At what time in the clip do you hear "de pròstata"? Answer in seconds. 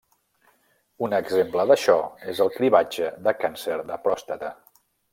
3.93-4.55